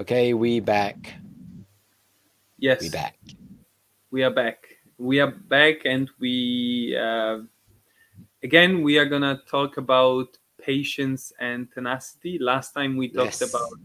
Okay, 0.00 0.32
we 0.32 0.60
back. 0.60 1.12
Yes, 2.58 2.80
We 2.80 2.88
back. 2.88 3.16
we 4.10 4.22
are 4.22 4.30
back. 4.30 4.64
We 4.96 5.20
are 5.20 5.30
back, 5.30 5.84
and 5.84 6.10
we 6.18 6.96
uh, 6.98 7.40
again 8.42 8.82
we 8.82 8.98
are 8.98 9.04
gonna 9.04 9.42
talk 9.46 9.76
about 9.76 10.38
patience 10.58 11.34
and 11.38 11.70
tenacity. 11.72 12.38
Last 12.38 12.72
time 12.72 12.96
we 12.96 13.08
talked 13.10 13.42
Yes. 13.42 13.42
about 13.42 13.78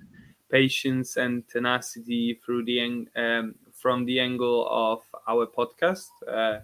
patience 0.50 1.18
and 1.18 1.46
tenacity 1.50 2.39
through 2.45 2.63
the 2.63 3.07
um, 3.18 3.55
from 3.73 4.05
the 4.05 4.21
angle 4.21 4.68
of 4.70 5.02
our 5.27 5.45
podcast. 5.45 6.07
Uh, 6.25 6.59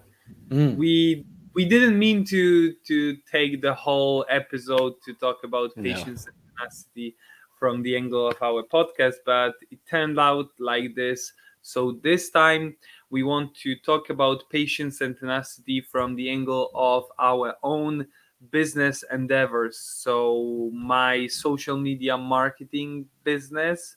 Mm, 0.49 0.77
we 0.77 1.25
we 1.53 1.65
didn't 1.65 1.97
mean 1.99 2.23
to 2.25 2.73
to 2.87 3.17
take 3.29 3.61
the 3.61 3.73
whole 3.73 4.25
episode 4.29 4.93
to 5.03 5.13
talk 5.15 5.43
about 5.43 5.71
No. 5.75 5.83
patience 5.83 6.25
and 6.27 6.35
tenacity 6.57 7.15
from 7.61 7.83
the 7.83 7.95
angle 7.95 8.27
of 8.27 8.41
our 8.41 8.63
podcast 8.63 9.17
but 9.23 9.53
it 9.69 9.77
turned 9.87 10.19
out 10.19 10.49
like 10.57 10.95
this. 10.95 11.31
So 11.61 11.99
this 12.01 12.31
time 12.31 12.75
we 13.11 13.21
want 13.21 13.53
to 13.57 13.75
talk 13.75 14.09
about 14.09 14.49
patience 14.49 15.01
and 15.01 15.15
tenacity 15.15 15.79
from 15.79 16.15
the 16.15 16.27
angle 16.31 16.71
of 16.73 17.03
our 17.19 17.53
own 17.61 18.07
business 18.49 19.03
endeavors. 19.13 19.77
So 19.77 20.71
my 20.73 21.27
social 21.27 21.77
media 21.77 22.17
marketing 22.17 23.05
business 23.23 23.95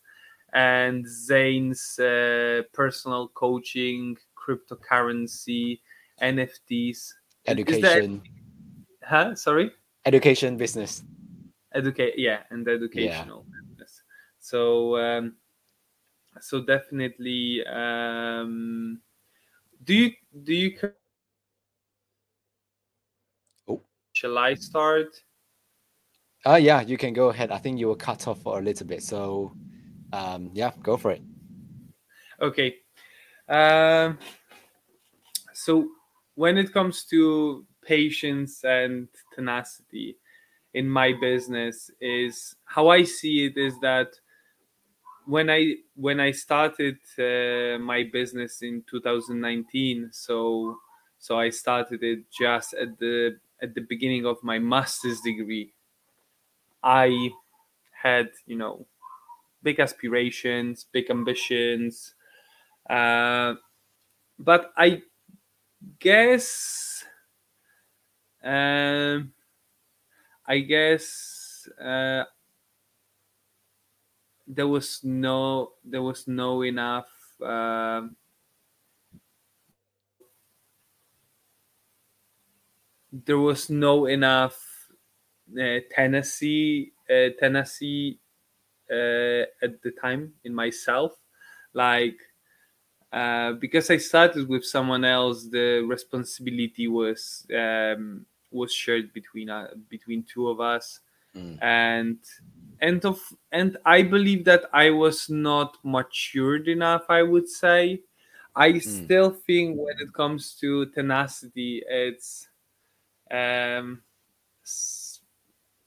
and 0.52 1.06
Zayne's 1.06 1.98
uh, 1.98 2.64
personal 2.74 3.28
coaching 3.28 4.14
cryptocurrency 4.36 5.80
nfts 6.20 7.14
that- 7.46 7.52
education, 7.52 8.20
huh? 9.02 9.34
Sorry? 9.34 9.72
Education 10.04 10.58
business. 10.58 11.02
educate 11.74 12.14
yeah 12.16 12.40
and 12.50 12.68
educational 12.68 13.44
so 14.44 14.98
um 14.98 15.36
so 16.38 16.60
definitely 16.60 17.64
um 17.66 19.00
do 19.84 19.94
you 19.94 20.10
do 20.42 20.52
you 20.54 20.76
Oh. 23.66 23.80
shall 24.12 24.36
i 24.36 24.52
start 24.52 25.24
Uh, 26.46 26.56
yeah, 26.56 26.82
you 26.82 26.98
can 26.98 27.14
go 27.14 27.30
ahead. 27.30 27.50
I 27.50 27.56
think 27.56 27.78
you 27.80 27.88
were 27.88 27.96
cut 27.96 28.28
off 28.28 28.42
for 28.42 28.58
a 28.58 28.62
little 28.62 28.86
bit, 28.86 29.02
so 29.02 29.56
um, 30.12 30.50
yeah, 30.52 30.72
go 30.82 30.98
for 30.98 31.10
it. 31.12 31.22
okay 32.42 32.74
um 33.48 34.18
so 35.54 35.88
when 36.34 36.58
it 36.58 36.70
comes 36.72 37.04
to 37.04 37.64
patience 37.80 38.62
and 38.64 39.08
tenacity 39.34 40.18
in 40.74 40.88
my 40.88 41.12
business 41.20 41.90
is 42.00 42.56
how 42.64 42.88
i 42.88 43.04
see 43.04 43.46
it 43.46 43.56
is 43.56 43.78
that 43.80 44.08
when 45.26 45.50
i 45.50 45.74
when 45.96 46.20
i 46.20 46.30
started 46.30 46.98
uh, 47.18 47.78
my 47.78 48.04
business 48.12 48.62
in 48.62 48.82
2019 48.88 50.10
so 50.12 50.76
so 51.18 51.38
i 51.38 51.48
started 51.50 52.02
it 52.02 52.20
just 52.30 52.74
at 52.74 52.98
the 52.98 53.36
at 53.62 53.74
the 53.74 53.80
beginning 53.80 54.26
of 54.26 54.36
my 54.42 54.58
master's 54.58 55.20
degree. 55.20 55.72
I 56.82 57.30
had 57.92 58.30
you 58.46 58.56
know 58.56 58.86
big 59.62 59.80
aspirations 59.80 60.86
big 60.92 61.10
ambitions 61.10 62.14
uh, 62.90 63.54
but 64.38 64.72
i 64.76 65.02
guess 66.00 67.04
um 68.42 69.32
i 70.46 70.58
guess 70.58 71.68
uh 71.80 72.24
there 74.46 74.68
was 74.68 75.00
no 75.04 75.72
there 75.84 76.02
was 76.02 76.28
no 76.28 76.62
enough 76.62 77.08
um 77.42 78.16
there 83.12 83.38
was 83.38 83.70
no 83.70 84.06
enough 84.06 84.88
uh, 85.60 85.78
Tennessee 85.90 86.92
uh, 87.10 87.30
Tennessee 87.38 88.18
uh, 88.90 89.44
at 89.62 89.82
the 89.82 89.92
time 90.00 90.34
in 90.44 90.54
myself 90.54 91.12
like 91.74 92.18
uh, 93.12 93.52
because 93.52 93.90
I 93.90 93.98
started 93.98 94.48
with 94.48 94.64
someone 94.64 95.04
else 95.04 95.46
the 95.48 95.84
responsibility 95.86 96.88
was 96.88 97.46
um, 97.54 98.26
was 98.50 98.72
shared 98.72 99.12
between 99.12 99.50
uh, 99.50 99.68
between 99.88 100.24
two 100.24 100.48
of 100.48 100.60
us 100.60 101.00
Mm. 101.36 101.58
and 101.62 102.18
and 102.80 103.04
of 103.04 103.20
and 103.52 103.76
I 103.84 104.02
believe 104.02 104.44
that 104.46 104.64
I 104.72 104.90
was 104.90 105.28
not 105.30 105.78
matured 105.84 106.68
enough 106.68 107.04
I 107.08 107.22
would 107.22 107.48
say. 107.48 108.02
I 108.56 108.78
still 108.78 109.30
think 109.30 109.76
when 109.78 109.96
it 109.98 110.12
comes 110.14 110.54
to 110.60 110.86
tenacity 110.86 111.82
it's 111.88 112.48
um 113.30 114.02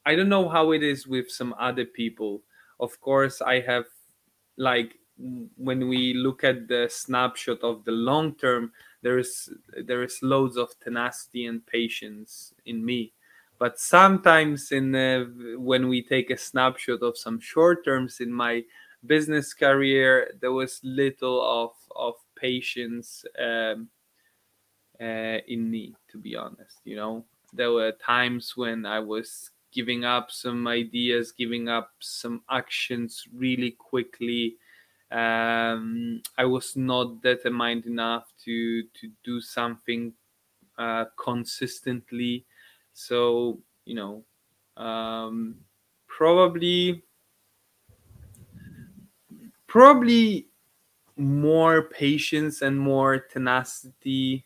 I 0.05 0.15
don't 0.15 0.29
know 0.29 0.47
how 0.49 0.71
it 0.71 0.83
is 0.83 1.05
with 1.07 1.29
some 1.29 1.53
other 1.59 1.85
people. 1.85 2.43
Of 2.79 2.99
course 3.01 3.41
I 3.41 3.59
have 3.61 3.85
like 4.57 4.95
when 5.57 5.87
we 5.87 6.13
look 6.13 6.43
at 6.43 6.67
the 6.67 6.87
snapshot 6.89 7.61
of 7.61 7.83
the 7.85 7.91
long 7.91 8.35
term 8.35 8.71
there 9.01 9.17
is 9.17 9.49
there 9.85 10.03
is 10.03 10.19
loads 10.21 10.57
of 10.57 10.77
tenacity 10.79 11.45
and 11.45 11.65
patience 11.65 12.53
in 12.65 12.85
me 12.85 13.13
but 13.59 13.79
sometimes 13.79 14.72
in 14.72 14.94
when 15.57 15.88
we 15.88 16.01
take 16.03 16.29
a 16.29 16.38
snapshot 16.38 17.01
of 17.01 17.18
some 17.18 17.40
short 17.40 17.84
terms 17.85 18.19
in 18.19 18.31
my 18.31 18.63
business 19.06 19.53
career 19.53 20.31
there 20.41 20.51
was 20.51 20.79
little 20.84 21.41
of 21.41 21.72
of 21.96 22.16
patience 22.35 23.25
um, 23.40 23.88
uh, 25.01 25.38
in 25.47 25.69
me 25.69 25.96
to 26.09 26.17
be 26.17 26.35
honest 26.35 26.79
you 26.84 26.96
know? 26.96 27.25
There 27.53 27.72
were 27.72 27.94
times 27.94 28.57
when 28.57 28.85
i 28.85 29.00
was 29.00 29.51
giving 29.72 30.03
up 30.03 30.31
some 30.31 30.67
ideas 30.67 31.31
giving 31.31 31.69
up 31.69 31.91
some 32.00 32.41
actions 32.50 33.25
really 33.34 33.72
quickly. 33.72 34.57
Um, 35.12 36.22
i 36.38 36.44
was 36.44 36.75
not 36.75 37.22
determined 37.22 37.85
enough 37.85 38.34
to 38.44 38.84
to 38.84 39.09
do 39.23 39.40
something 39.40 40.13
uh, 40.78 41.06
consistently 41.16 42.46
so 42.97 43.62
you 43.85 43.94
know 43.96 44.25
um, 44.84 45.58
probably 46.08 47.03
probably 49.68 50.47
more 51.18 51.84
patience 51.84 52.62
and 52.62 52.80
more 52.80 53.19
tenacity 53.19 54.46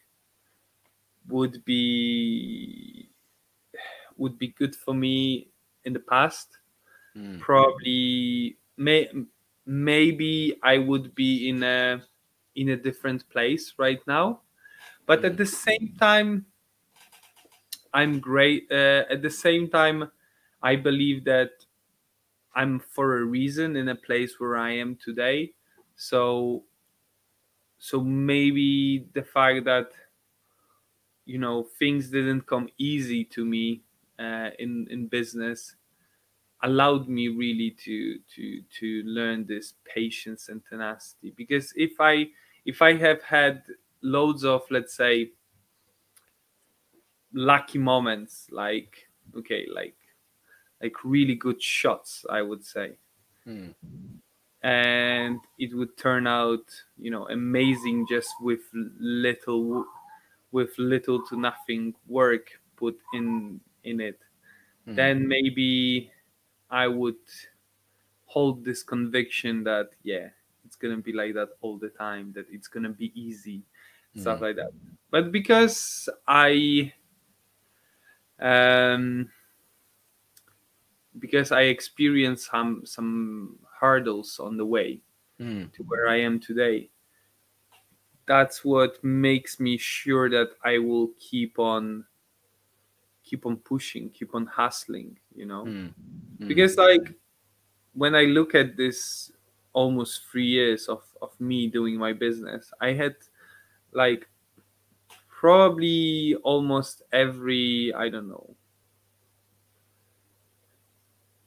would 1.28 1.64
be 1.66 3.10
would 4.18 4.38
be 4.38 4.50
good 4.50 4.76
for 4.76 4.94
me 4.94 5.50
in 5.84 5.94
the 5.94 6.00
past. 6.00 6.58
Mm. 7.16 7.40
probably 7.42 8.58
may 8.78 9.10
maybe 9.66 10.56
i 10.64 10.78
would 10.78 11.14
be 11.16 11.50
in 11.50 11.64
a 11.64 12.02
in 12.56 12.70
a 12.70 12.78
different 12.78 13.28
place 13.30 13.74
right 13.78 14.02
now. 14.08 14.42
But 15.08 15.26
at 15.26 15.38
the 15.38 15.46
same 15.48 15.96
time 16.00 16.48
i'm 17.94 18.20
great. 18.20 18.68
Uh, 18.72 19.04
at 19.10 19.22
the 19.22 19.30
same 19.30 19.70
time 19.70 20.12
i 20.64 20.76
believe 20.76 21.24
that 21.26 21.52
i'm 22.56 22.80
for 22.80 23.18
a 23.20 23.24
reason 23.24 23.76
in 23.76 23.90
a 23.90 23.96
place 23.96 24.40
where 24.40 24.58
i 24.58 24.72
am 24.72 24.96
today. 24.96 25.54
So 25.96 26.64
so 27.78 28.00
maybe 28.02 29.08
the 29.14 29.24
fact 29.24 29.66
that 29.66 29.92
you 31.26 31.38
know 31.38 31.64
things 31.80 32.10
didn't 32.10 32.46
come 32.48 32.70
easy 32.78 33.24
to 33.24 33.46
me 33.46 33.82
uh, 34.20 34.50
in 34.60 34.88
in 34.90 35.08
business 35.08 35.76
allowed 36.64 37.10
me 37.10 37.28
really 37.28 37.72
to 37.72 38.20
to 38.36 38.62
to 38.80 39.04
learn 39.06 39.46
this 39.48 39.76
patience 39.86 40.50
and 40.50 40.62
tenacity. 40.70 41.34
Because 41.36 41.74
if 41.76 41.94
i 42.00 42.28
if 42.66 42.82
i 42.82 42.94
have 42.96 43.22
had 43.24 43.64
loads 44.02 44.44
of 44.46 44.64
let's 44.72 44.96
say 44.96 45.32
lucky 47.34 47.78
moments 47.80 48.48
like 48.52 49.10
okay 49.36 49.68
like 49.74 49.96
like 50.82 51.04
really 51.04 51.36
good 51.36 51.62
shots 51.62 52.26
i 52.30 52.42
would 52.42 52.66
say 52.66 52.94
Mm. 53.48 53.74
and 54.64 55.40
it 55.58 55.74
would 55.74 55.98
turn 55.98 56.28
out 56.28 56.70
you 56.98 57.10
know 57.10 57.28
amazing 57.30 58.06
just 58.08 58.30
with 58.42 58.62
little 58.74 59.86
with 60.52 60.78
little 60.78 61.26
to 61.26 61.40
nothing 61.40 61.96
work 62.08 62.62
put 62.76 63.00
in 63.14 63.60
in 63.84 64.00
it 64.00 64.20
Mhm. 64.88 64.96
then 64.96 65.28
maybe 65.28 66.12
i 66.70 66.88
would 66.88 67.18
hold 68.26 68.64
this 68.64 68.84
conviction 68.84 69.64
that 69.64 69.90
yeah 70.04 70.30
it's 70.66 70.76
gonna 70.76 70.98
be 70.98 71.12
like 71.14 71.34
that 71.34 71.50
all 71.62 71.78
the 71.78 71.90
time 71.90 72.32
that 72.34 72.46
it's 72.50 72.68
gonna 72.68 72.90
be 72.90 73.12
easy 73.20 73.64
stuff 74.16 74.40
Mhm. 74.40 74.42
like 74.42 74.56
that 74.56 74.72
but 75.10 75.32
because 75.32 76.08
i 76.28 76.94
um 78.42 79.30
because 81.20 81.52
i 81.52 81.62
experienced 81.62 82.50
some 82.50 82.82
some 82.86 83.60
hurdles 83.80 84.40
on 84.40 84.58
the 84.58 84.66
way 84.66 85.02
Mm. 85.42 85.74
to 85.74 85.84
where 85.84 86.08
I 86.08 86.18
am 86.22 86.40
today. 86.40 86.92
That's 88.28 88.64
what 88.64 89.04
makes 89.04 89.60
me 89.60 89.76
sure 89.78 90.30
that 90.30 90.52
I 90.64 90.78
will 90.78 91.10
keep 91.18 91.58
on 91.58 92.06
keep 93.24 93.46
on 93.46 93.58
pushing, 93.58 94.12
keep 94.12 94.36
on 94.36 94.46
hustling, 94.46 95.18
you 95.34 95.48
know. 95.48 95.66
Mm. 95.66 95.94
Mm. 96.40 96.48
Because 96.48 96.78
like 96.78 97.16
when 97.94 98.14
I 98.14 98.26
look 98.26 98.54
at 98.54 98.78
this 98.78 99.32
almost 99.74 100.28
three 100.30 100.46
years 100.46 100.88
of, 100.88 101.02
of 101.22 101.34
me 101.42 101.68
doing 101.68 101.98
my 101.98 102.14
business, 102.14 102.72
I 102.80 102.94
had 102.94 103.16
like 103.94 104.30
probably 105.42 106.36
almost 106.44 107.02
every, 107.12 107.92
I 107.98 108.10
don't 108.10 108.30
know, 108.30 108.56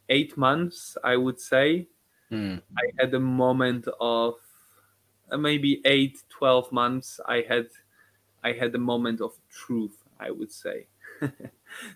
eight 0.09 0.37
months, 0.37 0.99
I 1.05 1.17
would 1.17 1.39
say, 1.39 1.87
Mm. 2.35 2.61
I 2.77 2.83
had 2.99 3.15
a 3.15 3.21
moment 3.21 3.87
of 4.01 4.35
uh, 5.31 5.37
maybe 5.37 5.81
eight, 5.85 6.23
12 6.31 6.73
months. 6.73 7.21
I 7.27 7.45
had, 7.49 7.69
I 8.43 8.53
had 8.53 8.75
a 8.75 8.79
moment 8.79 9.21
of 9.21 9.33
truth, 9.49 9.97
I 10.19 10.33
would 10.33 10.51
say. 10.51 10.87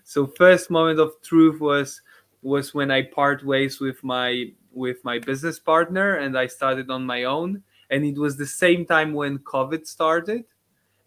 so 0.05 0.27
first 0.27 0.69
moment 0.69 0.99
of 0.99 1.21
truth 1.21 1.59
was 1.59 2.01
was 2.41 2.73
when 2.73 2.89
I 2.89 3.01
part 3.01 3.43
ways 3.43 3.81
with 3.81 4.01
my 4.01 4.53
with 4.71 5.03
my 5.03 5.19
business 5.19 5.59
partner 5.59 6.15
and 6.15 6.37
I 6.37 6.47
started 6.47 6.89
on 6.89 7.05
my 7.05 7.25
own. 7.25 7.63
And 7.89 8.05
it 8.05 8.17
was 8.17 8.37
the 8.37 8.45
same 8.45 8.85
time 8.85 9.13
when 9.13 9.39
COVID 9.39 9.85
started. 9.85 10.45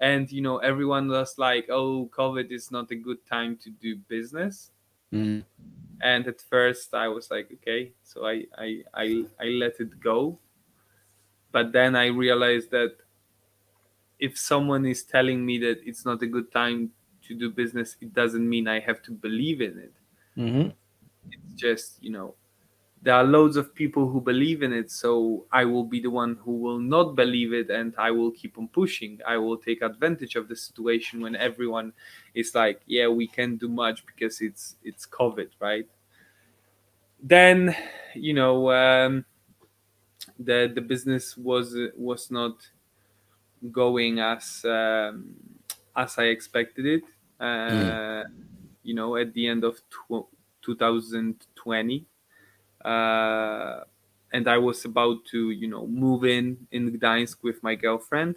And 0.03 0.31
you 0.33 0.43
know, 0.43 0.59
everyone 0.59 1.09
was 1.09 1.39
like, 1.39 1.69
oh, 1.71 2.11
COVID 2.13 2.53
is 2.53 2.71
not 2.71 2.91
a 2.93 2.97
good 2.97 3.25
time 3.27 3.57
to 3.59 3.71
do 3.71 3.97
business. 3.97 4.73
Mm. 5.13 5.45
And 6.03 6.27
at 6.29 6.43
first 6.43 6.95
I 6.95 7.09
was 7.09 7.31
like, 7.31 7.51
okay, 7.55 7.93
so 8.03 8.27
I 8.27 8.47
I, 8.59 8.83
I, 8.95 9.27
I 9.41 9.47
let 9.47 9.81
it 9.81 10.01
go. 10.01 10.39
But 11.53 11.73
then 11.73 11.95
I 11.97 12.07
realized 12.07 12.71
that 12.73 12.97
if 14.19 14.39
someone 14.39 14.87
is 14.87 15.05
telling 15.05 15.47
me 15.47 15.59
that 15.59 15.81
it's 15.87 16.05
not 16.05 16.23
a 16.23 16.27
good 16.27 16.53
time 16.53 16.93
to 17.29 17.35
do 17.35 17.51
business, 17.51 17.97
it 18.01 18.15
doesn't 18.15 18.49
mean 18.49 18.69
I 18.69 18.81
have 18.81 19.03
to 19.05 19.13
believe 19.13 19.61
in 19.61 19.79
it. 19.79 19.95
hmm 20.35 20.69
it's 21.31 21.53
just 21.55 22.03
you 22.03 22.11
know 22.11 22.35
there 23.03 23.15
are 23.15 23.25
loads 23.25 23.57
of 23.57 23.75
people 23.75 24.09
who 24.09 24.21
believe 24.21 24.63
in 24.63 24.73
it 24.73 24.91
so 24.91 25.47
i 25.53 25.65
will 25.65 25.85
be 25.85 26.01
the 26.01 26.11
one 26.11 26.37
who 26.45 26.53
will 26.57 26.79
not 26.79 27.15
believe 27.17 27.53
it 27.53 27.69
and 27.71 27.95
i 27.99 28.11
will 28.11 28.31
keep 28.31 28.59
on 28.59 28.69
pushing. 28.69 29.19
I 29.27 29.37
will 29.39 29.59
take 29.59 29.83
advantage 29.83 30.37
of 30.37 30.49
the 30.49 30.57
situation 30.57 31.21
when 31.21 31.37
everyone 31.37 31.93
is 32.35 32.55
like 32.55 32.83
yeah 32.87 33.09
we 33.09 33.27
can't 33.27 33.59
do 33.59 33.69
much 33.69 34.07
because 34.07 34.41
it's 34.41 34.77
it's 34.85 35.07
covid 35.07 35.51
right? 35.61 35.89
Then 37.23 37.75
you 38.15 38.35
know 38.35 38.71
um, 38.71 39.25
the 40.39 40.71
the 40.75 40.81
business 40.81 41.37
was 41.37 41.75
was 41.97 42.31
not 42.31 42.71
going 43.71 44.19
as 44.19 44.65
um, 44.65 45.35
as 45.97 46.19
i 46.19 46.25
expected 46.25 46.87
it. 46.87 47.03
Uh, 47.41 48.25
you 48.83 48.95
know 48.95 49.17
at 49.17 49.33
the 49.35 49.47
end 49.49 49.65
of 49.65 49.81
tw- 49.91 50.29
2020 50.63 52.07
uh, 52.85 53.85
and 54.33 54.49
i 54.49 54.59
was 54.59 54.85
about 54.85 55.25
to 55.27 55.51
you 55.51 55.69
know 55.69 55.87
move 55.87 56.25
in 56.25 56.67
in 56.71 56.91
gdańsk 56.93 57.43
with 57.43 57.63
my 57.63 57.75
girlfriend. 57.75 58.37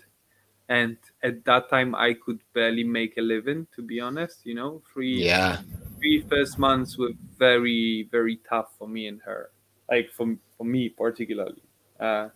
And 0.69 0.97
at 1.23 1.45
that 1.45 1.69
time 1.69 1.95
i 1.95 2.13
could 2.13 2.41
barely 2.53 2.83
make 2.83 3.17
a 3.17 3.21
living 3.21 3.67
to 3.75 3.81
be 3.83 3.99
honest 4.01 4.45
you 4.45 4.55
know. 4.55 4.81
Three 4.93 5.31
Yeah. 5.31 5.61
three 5.99 6.25
first 6.29 6.59
months 6.59 6.97
were 6.97 7.13
very 7.37 8.07
very 8.11 8.37
tough 8.49 8.75
for 8.77 8.87
me 8.87 9.07
and 9.07 9.21
her. 9.23 9.51
Like 9.89 10.09
for, 10.11 10.37
for 10.57 10.65
me 10.65 10.89
particularly. 10.89 11.63
Uh, 11.99 12.29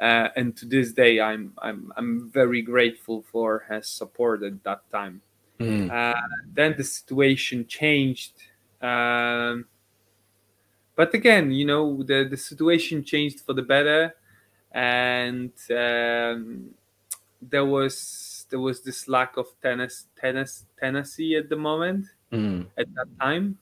uh, 0.00 0.28
and 0.36 0.56
to 0.56 0.66
this 0.66 0.92
day 0.92 1.20
i'm 1.20 1.54
i'm 1.58 1.92
i'm 1.96 2.30
very 2.30 2.62
grateful 2.62 3.22
for 3.22 3.60
her 3.68 3.82
support 3.82 4.42
at 4.42 4.62
that 4.64 4.88
time. 4.90 5.22
Mm. 5.60 5.90
uh, 5.90 6.14
then 6.46 6.74
the 6.76 6.84
situation 6.84 7.66
changed. 7.66 8.34
Um, 8.80 9.66
but 10.96 11.14
again 11.14 11.50
you 11.50 11.64
know 11.64 12.02
the, 12.02 12.26
the 12.30 12.36
situation 12.36 13.02
changed 13.04 13.40
for 13.40 13.52
the 13.54 13.62
better. 13.62 14.14
And 14.74 15.52
um, 15.70 16.70
there 17.42 17.66
was 17.66 18.46
there 18.48 18.58
was 18.60 18.80
this 18.82 19.06
lack 19.06 19.36
of 19.36 19.46
tennis 19.60 20.06
tennis 20.18 20.64
Tennessee 20.80 21.36
at 21.36 21.48
the 21.48 21.56
moment 21.56 22.06
Mm. 22.32 22.66
at 22.78 22.86
that 22.94 23.08
time. 23.20 23.58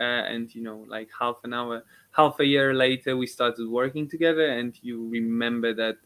Uh, 0.00 0.02
and 0.26 0.52
you 0.52 0.62
know 0.62 0.84
like 0.88 1.08
half 1.16 1.36
an 1.44 1.54
hour 1.54 1.84
half 2.10 2.40
a 2.40 2.44
year 2.44 2.74
later 2.74 3.16
we 3.16 3.26
started 3.26 3.68
working 3.68 4.08
together. 4.08 4.46
And 4.58 4.76
you 4.82 5.08
remember 5.08 5.72
that 5.74 5.98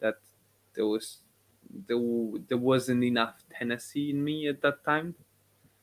that 0.00 0.14
there 0.74 0.86
was 0.86 1.18
there, 1.86 1.98
there 2.48 2.56
wasn't 2.56 3.04
enough 3.04 3.44
Tennessee 3.50 4.08
in 4.08 4.24
me 4.24 4.48
at 4.48 4.62
that 4.62 4.82
time. 4.84 5.14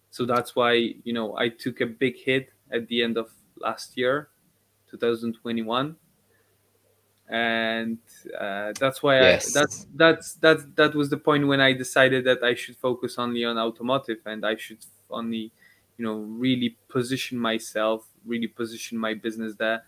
So 0.10 0.26
that's 0.26 0.56
why 0.56 0.96
you 1.04 1.14
know 1.14 1.38
I 1.38 1.50
took 1.50 1.82
a 1.82 1.86
big 1.86 2.18
hit 2.18 2.50
at 2.72 2.88
the 2.88 3.04
end 3.04 3.18
of 3.18 3.30
last 3.58 3.98
year 3.98 4.30
2021 4.90 5.96
and 7.30 7.98
uh, 8.40 8.74
that's 8.80 9.02
why 9.02 9.20
Yes. 9.20 9.46
I 9.46 9.50
that's 9.54 9.88
that's 9.96 10.34
that's 10.36 10.66
that 10.76 10.94
was 10.96 11.10
the 11.10 11.18
point 11.18 11.48
when 11.48 11.62
I 11.62 11.74
decided 11.74 12.26
that 12.26 12.44
I 12.44 12.54
should 12.54 12.76
focus 12.78 13.18
only 13.18 13.46
on 13.46 13.58
automotive 13.58 14.20
and 14.26 14.46
I 14.46 14.56
should 14.58 14.86
only 15.10 15.52
you 15.98 16.06
know 16.06 16.16
really 16.18 16.78
position 16.90 17.40
myself 17.40 18.06
really 18.26 18.48
position 18.48 18.98
my 18.98 19.14
business 19.14 19.56
there 19.56 19.84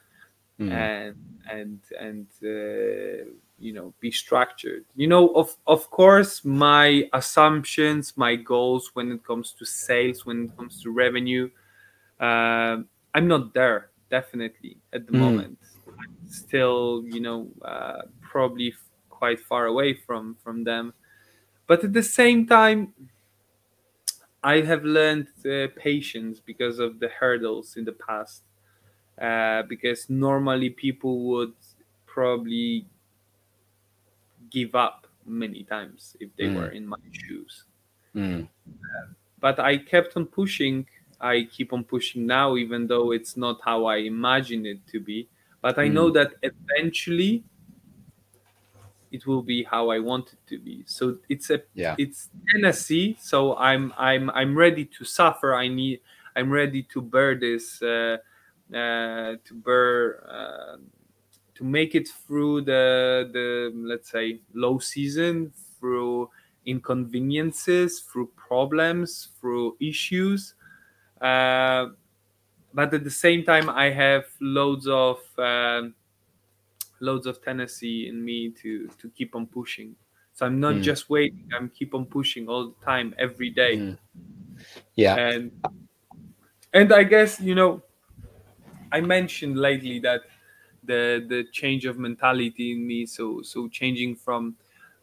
Mm. 0.59 0.71
and 0.71 1.15
and 1.51 1.79
and 1.99 2.27
uh, 2.43 3.25
you 3.59 3.73
know 3.73 3.93
be 3.99 4.11
structured 4.11 4.85
you 4.95 5.07
know 5.07 5.29
of 5.35 5.55
of 5.67 5.89
course 5.91 6.45
my 6.45 7.09
assumptions 7.13 8.15
my 8.17 8.35
goals 8.35 8.91
when 8.93 9.11
it 9.11 9.23
comes 9.25 9.51
to 9.53 9.65
sales 9.65 10.25
when 10.25 10.45
it 10.45 10.57
comes 10.57 10.81
to 10.81 10.91
revenue 10.91 11.49
um, 12.19 12.87
i'm 13.15 13.27
not 13.27 13.53
there 13.53 13.89
definitely 14.11 14.77
at 14.93 15.07
the 15.07 15.13
Mm. 15.13 15.19
moment 15.19 15.57
still 16.27 17.03
you 17.07 17.19
know 17.21 17.47
uh, 17.63 18.03
probably 18.21 18.69
f- 18.69 18.89
quite 19.09 19.39
far 19.39 19.65
away 19.65 19.93
from 19.95 20.35
from 20.43 20.63
them 20.63 20.93
but 21.67 21.83
at 21.83 21.93
the 21.93 22.03
same 22.03 22.45
time 22.45 22.93
i 24.43 24.61
have 24.61 24.83
learned 24.83 25.27
uh, 25.49 25.67
patience 25.75 26.39
because 26.39 26.77
of 26.79 26.99
the 26.99 27.09
hurdles 27.09 27.77
in 27.77 27.85
the 27.85 27.93
past 27.93 28.43
uh, 29.21 29.63
because 29.63 30.09
normally 30.09 30.69
people 30.69 31.21
would 31.25 31.53
probably 32.05 32.85
give 34.51 34.75
up 34.75 35.07
many 35.25 35.63
times 35.63 36.15
if 36.19 36.29
they 36.37 36.47
Mm. 36.47 36.55
were 36.55 36.69
in 36.69 36.85
my 36.87 36.97
shoes. 37.11 37.65
Mm. 38.15 38.47
But 39.39 39.59
I 39.59 39.77
kept 39.77 40.15
on 40.17 40.25
pushing. 40.25 40.85
I 41.19 41.45
keep 41.45 41.73
on 41.73 41.83
pushing 41.83 42.25
now, 42.25 42.55
even 42.57 42.87
though 42.87 43.11
it's 43.11 43.37
not 43.37 43.59
how 43.63 43.85
I 43.85 43.97
imagine 43.97 44.65
it 44.65 44.85
to 44.87 44.99
be. 44.99 45.29
But 45.61 45.79
I 45.79 45.87
know 45.87 46.09
Mm. 46.09 46.11
that 46.11 46.35
eventually 46.43 47.45
it 49.11 49.25
will 49.25 49.41
be 49.43 49.63
how 49.63 49.89
I 49.89 49.99
want 49.99 50.33
it 50.33 50.39
to 50.47 50.59
be. 50.59 50.83
So 50.85 51.17
it's 51.29 51.49
a 51.49 51.61
Yeah. 51.73 51.97
it's 51.97 52.29
Tennessee. 52.51 53.17
So 53.19 53.55
I'm 53.57 53.93
I'm 53.97 54.29
I'm 54.31 54.57
ready 54.57 54.85
to 54.85 55.05
suffer. 55.05 55.53
I 55.55 55.67
need 55.67 56.01
I'm 56.35 56.51
ready 56.51 56.83
to 56.83 57.01
bear 57.01 57.35
this 57.35 57.81
uh, 57.81 58.17
uh, 58.73 59.35
to 59.43 59.53
bear 59.53 60.29
uh, 60.29 60.77
to 61.55 61.63
make 61.63 61.95
it 61.95 62.09
through 62.09 62.63
the 62.63 63.29
the 63.33 63.71
let's 63.75 64.11
say 64.11 64.41
low 64.53 64.79
season 64.79 65.53
through 65.79 66.29
inconveniences 66.65 68.01
through 68.01 68.27
problems 68.35 69.29
through 69.39 69.77
issues 69.79 70.54
uh, 71.25 71.89
but 72.73 72.93
at 72.93 73.03
the 73.03 73.11
same 73.25 73.43
time 73.43 73.69
i 73.69 73.87
have 73.89 74.25
loads 74.41 74.87
of 74.87 75.19
um, 75.39 75.95
loads 76.99 77.25
of 77.25 77.41
tennessee 77.41 78.07
in 78.07 78.23
me 78.23 78.49
to 78.49 78.87
to 78.99 79.09
keep 79.11 79.35
on 79.35 79.45
pushing 79.47 79.95
so 80.33 80.45
i'm 80.45 80.59
not 80.59 80.75
Mm. 80.75 80.81
just 80.81 81.09
waiting 81.09 81.45
i'm 81.57 81.69
keep 81.69 81.93
on 81.93 82.05
pushing 82.05 82.47
all 82.49 82.67
the 82.67 82.85
time 82.85 83.13
every 83.17 83.49
day 83.49 83.75
Mm. 83.75 83.97
Yeah. 84.95 85.17
and 85.17 85.51
and 86.73 86.91
i 86.93 87.03
guess 87.03 87.39
you 87.39 87.55
know 87.55 87.81
i 88.91 89.01
mentioned 89.01 89.57
lately 89.57 89.99
that 89.99 90.21
the 90.83 91.25
the 91.29 91.43
change 91.51 91.85
of 91.85 91.97
mentality 91.97 92.71
in 92.71 92.85
me 92.85 93.05
so 93.05 93.41
so 93.41 93.67
changing 93.67 94.15
from 94.15 94.55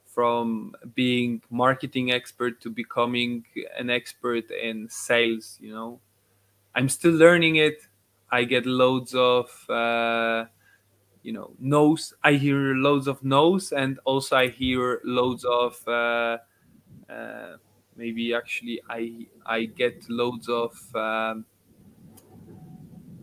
from 0.07 0.75
being 0.95 1.43
marketing 1.51 2.13
expert 2.13 2.61
to 2.61 2.71
becoming 2.71 3.45
an 3.79 3.91
expert 3.91 4.51
in 4.51 4.89
sales 4.89 5.59
you 5.61 5.73
know 5.73 6.01
i'm 6.75 6.89
still 6.89 7.13
learning 7.13 7.57
it 7.57 7.87
i 8.31 8.45
get 8.45 8.67
loads 8.67 9.15
of 9.15 9.49
uh, 9.71 10.45
you 11.23 11.33
know 11.33 11.53
no's 11.59 12.15
i 12.23 12.33
hear 12.33 12.75
loads 12.75 13.07
of 13.07 13.23
no's 13.23 13.73
and 13.73 13.99
also 14.05 14.37
i 14.37 14.49
hear 14.49 15.01
loads 15.05 15.45
of 15.45 15.77
uh, 15.87 16.39
uh, 17.11 17.57
maybe 17.97 18.35
actually 18.35 18.81
i 18.89 19.27
i 19.47 19.65
get 19.65 20.05
loads 20.09 20.49
of 20.49 20.73
um, 20.95 21.45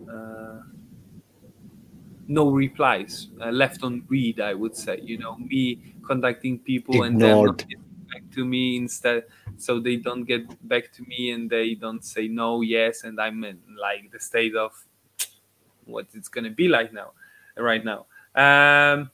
uh, 0.10 0.60
no 2.27 2.50
replies 2.51 3.27
uh, 3.41 3.50
left 3.50 3.84
on 3.84 4.03
read 4.08 4.39
i 4.39 4.53
would 4.53 4.75
say 4.75 5.00
you 5.01 5.18
know 5.18 5.36
me 5.38 5.79
contacting 6.03 6.60
people 6.60 7.03
Ignored. 7.03 7.12
and 7.12 7.22
then 7.22 7.46
not 7.46 7.58
getting 7.68 7.84
back 8.13 8.24
to 8.32 8.46
me 8.46 8.77
instead 8.77 9.24
so 9.59 9.79
they 9.79 9.97
don't 9.97 10.23
get 10.25 10.43
back 10.67 10.91
to 10.93 11.03
me 11.03 11.31
and 11.31 11.49
they 11.49 11.75
don't 11.75 12.05
say 12.05 12.27
no 12.27 12.61
yes 12.61 13.03
and 13.03 13.19
i'm 13.19 13.43
in 13.43 13.59
like 13.79 14.11
the 14.11 14.19
state 14.19 14.55
of 14.55 14.71
what 15.85 16.07
it's 16.13 16.27
gonna 16.29 16.49
be 16.49 16.67
like 16.67 16.93
now 16.93 17.11
right 17.57 17.83
now 17.83 18.05
um 18.35 19.09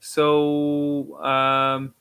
so 0.00 1.16
um 1.22 1.94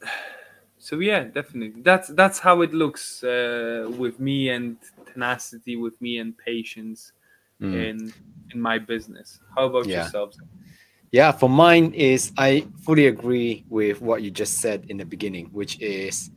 so 0.78 0.98
yeah 0.98 1.24
definitely 1.24 1.80
that's 1.82 2.08
that's 2.08 2.38
how 2.38 2.60
it 2.62 2.72
looks 2.72 3.22
uh, 3.24 3.86
with 3.98 4.18
me 4.20 4.48
and 4.50 4.76
tenacity 5.12 5.76
with 5.76 6.00
me 6.00 6.18
and 6.18 6.36
patience 6.38 7.12
Mm. 7.60 7.74
in 7.74 8.12
in 8.52 8.60
my 8.60 8.76
business 8.76 9.38
how 9.54 9.66
about 9.66 9.86
Yeah. 9.86 9.96
yourselves 9.96 10.40
Yeah, 11.12 11.30
for 11.30 11.50
mine 11.50 11.92
is 11.92 12.32
I 12.38 12.66
fully 12.86 13.06
agree 13.06 13.66
with 13.68 14.00
what 14.00 14.22
you 14.22 14.30
just 14.30 14.62
said 14.62 14.86
in 14.88 14.96
the 14.96 15.04
beginning, 15.04 15.50
which 15.52 15.78
is 15.78 16.30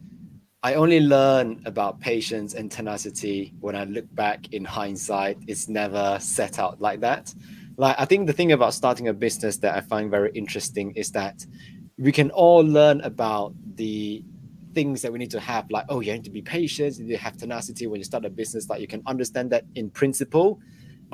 I 0.64 0.74
only 0.74 1.00
learn 1.00 1.62
about 1.66 2.02
patience 2.02 2.56
and 2.56 2.70
tenacity 2.70 3.54
when 3.62 3.74
I 3.74 3.86
look 3.86 4.04
back 4.14 4.54
in 4.54 4.66
hindsight. 4.66 5.38
It's 5.48 5.70
never 5.70 6.18
set 6.20 6.60
out 6.60 6.82
like 6.82 7.00
that. 7.00 7.34
Like 7.78 7.96
I 7.98 8.04
think 8.04 8.28
the 8.28 8.34
thing 8.34 8.52
about 8.52 8.74
starting 8.74 9.08
a 9.08 9.14
business 9.14 9.56
that 9.60 9.78
I 9.78 9.80
find 9.80 10.12
very 10.12 10.32
interesting 10.34 10.92
is 10.92 11.10
that 11.12 11.46
we 11.98 12.12
can 12.12 12.30
all 12.32 12.60
learn 12.60 13.00
about 13.02 13.54
the 13.76 14.26
things 14.74 15.02
that 15.04 15.14
we 15.14 15.20
need 15.20 15.32
to 15.32 15.40
have, 15.40 15.72
like 15.72 15.86
oh, 15.88 16.02
you 16.02 16.12
need 16.12 16.26
to 16.26 16.30
be 16.30 16.42
patient, 16.42 17.00
you 17.00 17.16
have 17.16 17.38
tenacity 17.38 17.88
when 17.88 18.02
you 18.02 18.04
start 18.04 18.26
a 18.26 18.30
business. 18.30 18.68
Like 18.68 18.82
you 18.82 18.88
can 18.88 19.04
understand 19.06 19.52
that 19.52 19.64
in 19.76 19.90
principle, 19.90 20.60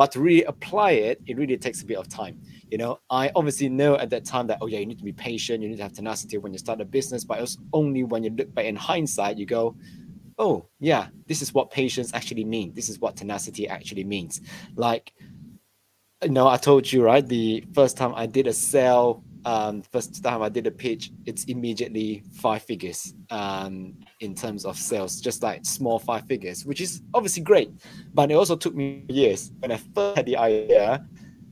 but 0.02 0.12
to 0.14 0.20
really 0.20 0.44
apply 0.46 0.94
it, 0.94 1.22
it 1.28 1.38
really 1.38 1.56
takes 1.56 1.84
a 1.84 1.86
bit 1.86 1.96
of 1.96 2.10
time. 2.10 2.42
You 2.72 2.80
know 2.80 3.00
i 3.12 3.30
obviously 3.36 3.70
know 3.70 3.98
at 3.98 4.10
that 4.10 4.26
time 4.26 4.48
that 4.48 4.58
oh 4.62 4.66
yeah 4.66 4.80
you 4.80 4.88
need 4.88 4.98
to 4.98 5.04
be 5.04 5.12
patient 5.12 5.62
you 5.62 5.70
need 5.70 5.76
to 5.76 5.84
have 5.84 5.94
tenacity 5.94 6.40
when 6.40 6.54
you 6.54 6.58
start 6.58 6.82
a 6.82 6.86
business 6.86 7.24
but 7.24 7.40
it's 7.40 7.58
only 7.72 8.04
when 8.04 8.24
you 8.24 8.32
look 8.32 8.52
back 8.56 8.66
in 8.66 8.76
hindsight 8.78 9.38
you 9.38 9.46
go 9.46 9.76
oh 10.40 10.66
yeah 10.80 11.08
this 11.28 11.42
is 11.44 11.54
what 11.54 11.70
patience 11.70 12.14
actually 12.16 12.46
means 12.46 12.74
this 12.74 12.90
is 12.90 12.98
what 12.98 13.16
tenacity 13.16 13.68
actually 13.68 14.04
means. 14.04 14.42
Like 14.76 15.14
you 16.24 16.30
know 16.30 16.48
i 16.48 16.58
told 16.58 16.92
you 16.92 17.04
right 17.04 17.28
the 17.28 17.64
first 17.76 17.96
time 17.96 18.14
i 18.16 18.26
did 18.26 18.48
a 18.48 18.54
sale 18.54 19.24
um 19.46 19.82
first 19.82 20.24
time 20.24 20.42
i 20.42 20.50
did 20.50 20.68
a 20.68 20.72
pitch 20.72 21.12
it's 21.26 21.46
immediately 21.46 22.24
five 22.34 22.62
figures 22.62 23.14
um 23.30 23.94
in 24.20 24.36
terms 24.36 24.66
of 24.66 24.78
sales 24.78 25.20
just 25.20 25.42
like 25.42 25.66
small 25.66 25.98
five 25.98 26.26
figures 26.28 26.66
which 26.66 26.80
is 26.80 27.02
obviously 27.14 27.42
great 27.42 27.72
but 28.14 28.30
it 28.30 28.36
also 28.36 28.56
took 28.56 28.76
me 28.76 29.04
years 29.10 29.52
when 29.60 29.72
i 29.72 29.78
first 29.96 30.18
had 30.18 30.26
the 30.26 30.38
idea 30.38 31.04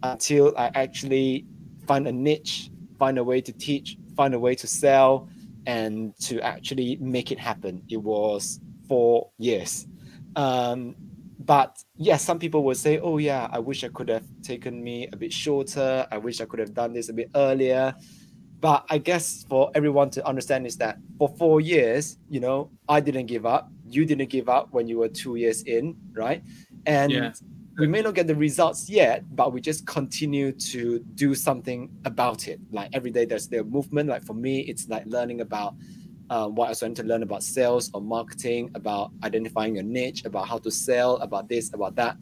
until 0.03 0.53
I 0.57 0.71
actually 0.75 1.45
find 1.87 2.07
a 2.07 2.11
niche, 2.11 2.69
find 2.97 3.17
a 3.17 3.23
way 3.23 3.41
to 3.41 3.51
teach, 3.51 3.97
find 4.15 4.33
a 4.33 4.39
way 4.39 4.55
to 4.55 4.67
sell, 4.67 5.29
and 5.65 6.15
to 6.21 6.39
actually 6.41 6.97
make 6.97 7.31
it 7.31 7.39
happen. 7.39 7.81
It 7.89 7.97
was 7.97 8.59
four 8.87 9.31
years. 9.37 9.87
Um, 10.35 10.95
but 11.39 11.81
yes, 11.95 12.23
some 12.23 12.37
people 12.37 12.63
will 12.63 12.75
say, 12.75 12.99
oh, 12.99 13.17
yeah, 13.17 13.47
I 13.51 13.59
wish 13.59 13.83
I 13.85 13.87
could 13.87 14.09
have 14.09 14.25
taken 14.43 14.83
me 14.83 15.07
a 15.13 15.15
bit 15.15 15.31
shorter. 15.31 16.05
I 16.11 16.17
wish 16.17 16.41
I 16.41 16.45
could 16.45 16.59
have 16.59 16.73
done 16.73 16.91
this 16.91 17.07
a 17.07 17.13
bit 17.13 17.31
earlier. 17.33 17.95
But 18.59 18.85
I 18.89 18.97
guess 18.97 19.45
for 19.47 19.71
everyone 19.73 20.09
to 20.11 20.27
understand 20.27 20.67
is 20.67 20.75
that 20.77 20.97
for 21.17 21.29
four 21.37 21.61
years, 21.61 22.17
you 22.29 22.41
know, 22.41 22.71
I 22.89 22.99
didn't 22.99 23.27
give 23.27 23.45
up. 23.45 23.71
You 23.87 24.05
didn't 24.05 24.29
give 24.29 24.49
up 24.49 24.73
when 24.73 24.89
you 24.89 24.97
were 24.99 25.07
two 25.07 25.37
years 25.37 25.63
in, 25.63 25.95
right? 26.11 26.43
And 26.85 27.11
Yeah. 27.11 27.31
we 27.77 27.87
may 27.87 28.01
not 28.01 28.15
get 28.15 28.27
the 28.27 28.35
results 28.35 28.89
yet, 28.89 29.23
but 29.33 29.53
we 29.53 29.61
just 29.61 29.87
continue 29.87 30.51
to 30.51 30.99
do 31.15 31.33
something 31.35 31.89
about 32.03 32.49
it. 32.49 32.59
Like 32.69 32.89
every 32.91 33.11
day, 33.11 33.23
there's 33.23 33.47
the 33.47 33.63
movement. 33.63 34.09
Like 34.09 34.25
for 34.25 34.33
me, 34.33 34.59
it's 34.59 34.89
like 34.89 35.05
learning 35.05 35.39
about 35.39 35.75
uh, 36.29 36.47
what 36.47 36.67
I 36.67 36.69
was 36.69 36.79
trying 36.79 36.93
to 36.95 37.03
learn 37.03 37.23
about 37.23 37.43
sales 37.43 37.89
or 37.93 38.01
marketing, 38.01 38.71
about 38.75 39.11
identifying 39.23 39.75
your 39.75 39.83
niche, 39.83 40.25
about 40.25 40.47
how 40.47 40.57
to 40.59 40.71
sell, 40.71 41.17
about 41.17 41.49
this, 41.49 41.73
about 41.73 41.95
that. 41.95 42.17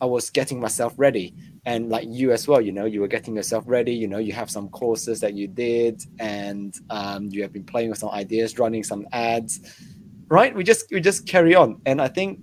I 0.00 0.06
was 0.06 0.30
getting 0.30 0.60
myself 0.60 0.94
ready. 0.96 1.34
And 1.66 1.88
like 1.88 2.06
you 2.08 2.32
as 2.32 2.46
well, 2.46 2.60
you 2.60 2.72
know, 2.72 2.84
you 2.84 3.00
were 3.00 3.08
getting 3.08 3.36
yourself 3.36 3.64
ready. 3.66 3.92
You 3.92 4.06
know, 4.06 4.18
you 4.18 4.32
have 4.32 4.50
some 4.50 4.68
courses 4.68 5.20
that 5.20 5.34
you 5.34 5.48
did, 5.48 6.02
and 6.18 6.74
um, 6.90 7.28
you 7.30 7.42
have 7.42 7.52
been 7.52 7.64
playing 7.64 7.90
with 7.90 7.98
some 7.98 8.10
ideas, 8.10 8.58
running 8.58 8.84
some 8.84 9.06
ads, 9.12 9.60
right? 10.28 10.54
We 10.54 10.64
just 10.64 10.90
we 10.90 11.00
just 11.00 11.26
carry 11.26 11.54
on. 11.54 11.80
And 11.84 12.00
I 12.00 12.08
think 12.08 12.40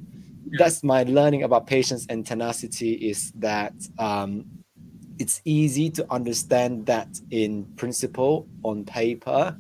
that's 0.60 0.84
my 0.84 1.04
learning 1.04 1.44
about 1.44 1.66
patience 1.66 2.06
and 2.10 2.26
tenacity 2.26 2.94
is 2.94 3.32
that 3.34 3.74
um, 4.00 4.46
it's 5.18 5.42
easy 5.46 5.90
to 5.92 6.06
understand 6.12 6.86
that 6.86 7.08
in 7.32 7.66
principle 7.78 8.48
on 8.64 8.84
paper 8.86 9.58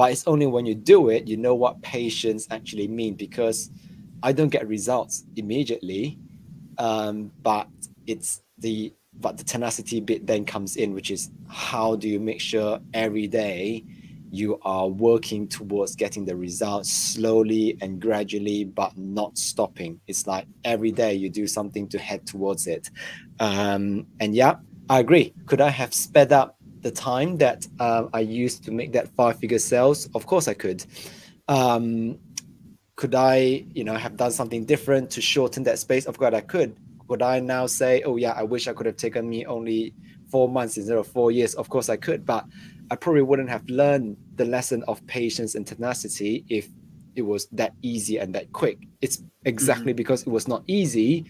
but 0.00 0.12
it's 0.12 0.26
only 0.26 0.46
when 0.46 0.64
you 0.64 0.74
do 0.74 1.10
it 1.10 1.28
you 1.28 1.36
know 1.36 1.54
what 1.54 1.74
patience 1.82 2.48
actually 2.50 2.88
mean 2.88 3.12
because 3.12 3.70
i 4.22 4.32
don't 4.32 4.48
get 4.48 4.66
results 4.66 5.24
immediately 5.36 6.18
um, 6.78 7.30
but 7.42 7.68
it's 8.06 8.40
the 8.56 8.94
but 9.20 9.36
the 9.36 9.44
tenacity 9.44 10.00
bit 10.00 10.26
then 10.26 10.46
comes 10.46 10.76
in 10.76 10.94
which 10.94 11.10
is 11.10 11.30
how 11.48 11.94
do 11.96 12.08
you 12.08 12.18
make 12.18 12.40
sure 12.40 12.80
every 12.94 13.26
day 13.26 13.84
you 14.30 14.58
are 14.62 14.88
working 14.88 15.46
towards 15.46 15.94
getting 15.94 16.24
the 16.24 16.34
results 16.34 16.90
slowly 16.90 17.76
and 17.82 18.00
gradually 18.00 18.64
but 18.64 18.96
not 18.96 19.36
stopping? 19.36 20.00
It's 20.06 20.26
like 20.26 20.46
every 20.64 20.92
day 20.92 21.12
you 21.14 21.28
do 21.28 21.46
something 21.46 21.88
to 21.88 21.98
head 21.98 22.26
towards 22.26 22.66
it. 22.68 22.88
Um, 23.40 24.06
and 24.20 24.34
yeah 24.34 24.54
i 24.88 25.00
agree. 25.00 25.34
Could 25.46 25.60
i 25.60 25.68
have 25.68 25.92
sped 25.92 26.32
up 26.32 26.56
the 26.82 26.90
time 26.90 27.36
that 27.38 27.66
um, 27.78 28.08
i 28.12 28.20
used 28.20 28.64
to 28.64 28.70
make 28.70 28.92
that 28.92 29.08
five 29.08 29.38
figure 29.38 29.58
sales 29.58 30.08
of 30.14 30.26
course 30.26 30.48
i 30.48 30.54
could 30.54 30.84
um, 31.48 32.18
could 32.96 33.14
i 33.14 33.64
you 33.74 33.84
know 33.84 33.94
have 33.94 34.16
done 34.16 34.30
something 34.30 34.64
different 34.64 35.10
to 35.10 35.20
shorten 35.20 35.62
that 35.62 35.78
space 35.78 36.06
of 36.06 36.18
course 36.18 36.34
i 36.34 36.40
could 36.40 36.76
Could 37.08 37.22
i 37.22 37.40
now 37.40 37.66
say 37.66 38.02
oh 38.02 38.16
yeah 38.16 38.32
i 38.32 38.42
wish 38.42 38.68
i 38.68 38.72
could 38.72 38.86
have 38.86 38.96
taken 38.96 39.28
me 39.28 39.46
only 39.46 39.94
four 40.30 40.48
months 40.48 40.76
instead 40.76 40.96
of 40.96 41.06
four 41.06 41.32
years 41.32 41.54
of 41.54 41.68
course 41.68 41.88
i 41.88 41.96
could 41.96 42.24
but 42.24 42.44
I 42.90 42.96
probably 42.96 43.22
wouldn't 43.22 43.48
have 43.48 43.68
learned 43.70 44.16
the 44.34 44.44
lesson 44.44 44.82
of 44.88 45.04
patience 45.06 45.54
and 45.54 45.64
tenacity 45.64 46.44
if 46.48 46.68
it 47.14 47.22
was 47.22 47.46
that 47.52 47.72
easy 47.82 48.18
and 48.18 48.34
that 48.34 48.52
quick. 48.52 48.78
It's 49.00 49.22
exactly 49.44 49.92
because 49.92 50.22
it 50.22 50.28
was 50.28 50.48
not 50.48 50.64
easy. 50.66 51.24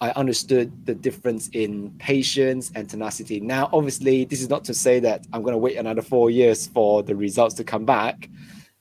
I 0.00 0.10
understood 0.10 0.86
the 0.86 0.94
difference 0.94 1.48
in 1.52 1.90
patience 1.98 2.70
and 2.74 2.88
tenacity. 2.88 3.40
Now, 3.40 3.68
obviously, 3.72 4.24
this 4.24 4.40
is 4.40 4.48
not 4.48 4.64
to 4.64 4.74
say 4.74 5.00
that 5.00 5.26
I'm 5.32 5.42
going 5.42 5.52
to 5.54 5.58
wait 5.58 5.76
another 5.76 6.02
four 6.02 6.30
years 6.30 6.68
for 6.68 7.02
the 7.02 7.16
results 7.16 7.54
to 7.56 7.64
come 7.64 7.84
back. 7.84 8.28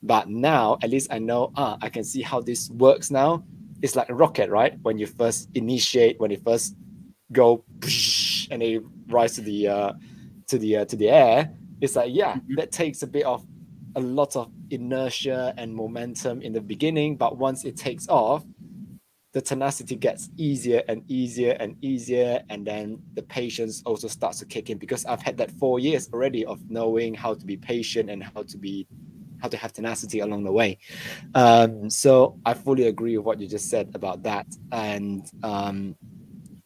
But 0.03 0.29
now, 0.29 0.77
at 0.83 0.91
least 0.91 1.12
I 1.12 1.17
know, 1.17 1.51
ah, 1.55 1.77
I 1.81 1.89
can 1.89 2.03
see 2.03 2.21
how 2.21 2.39
this 2.41 2.69
works 2.69 3.09
now. 3.09 3.43
It's 3.81 3.95
like 3.95 4.09
a 4.09 4.13
rocket, 4.13 4.50
right? 4.51 4.77
When 4.83 5.00
you 5.00 5.07
first 5.07 5.50
initiate, 5.55 6.19
when 6.19 6.29
you 6.29 6.38
first 6.38 6.75
go, 7.31 7.63
and 8.51 8.62
they 8.62 8.79
rise 9.07 9.33
to 9.36 9.41
the 9.41 9.67
uh, 9.67 9.93
to 10.47 10.57
the 10.57 10.77
uh, 10.77 10.86
to 10.86 10.95
the 10.95 11.09
air 11.09 11.51
it's 11.81 11.95
like 11.95 12.09
yeah 12.13 12.36
Mhm. 12.36 12.55
that 12.57 12.71
takes 12.71 13.03
a 13.03 13.07
bit 13.07 13.25
of 13.25 13.45
a 13.95 14.00
lot 14.00 14.36
of 14.36 14.50
inertia 14.69 15.53
and 15.57 15.74
momentum 15.74 16.41
in 16.41 16.53
the 16.53 16.62
beginning 16.62 17.15
but 17.17 17.38
once 17.38 17.65
it 17.65 17.75
takes 17.77 18.07
off 18.07 18.45
the 19.34 19.41
tenacity 19.41 19.96
gets 19.96 20.29
easier 20.38 20.81
and 20.88 21.03
easier 21.07 21.55
and 21.60 21.75
easier 21.81 22.41
and 22.50 22.65
then 22.65 22.98
the 23.13 23.22
patience 23.24 23.84
also 23.86 24.07
starts 24.07 24.39
to 24.39 24.46
kick 24.46 24.69
in 24.69 24.77
because 24.77 25.05
i've 25.05 25.22
had 25.22 25.38
that 25.38 25.51
four 25.51 25.79
years 25.79 26.10
already 26.13 26.46
of 26.46 26.60
knowing 26.69 27.13
how 27.13 27.34
to 27.34 27.46
be 27.46 27.57
patient 27.57 28.10
and 28.10 28.24
how 28.24 28.41
to 28.43 28.57
be 28.57 28.88
how 29.41 29.48
to 29.48 29.57
have 29.57 29.74
tenacity 29.74 30.19
along 30.19 30.43
the 30.43 30.51
way. 30.51 30.77
Um, 31.36 31.89
so 31.89 32.39
i 32.46 32.53
fully 32.53 32.88
agree 32.88 33.17
with 33.17 33.25
what 33.25 33.39
you 33.39 33.48
just 33.48 33.69
said 33.69 33.91
about 33.93 34.24
that. 34.24 34.48
And 34.72 35.29
um, 35.43 35.96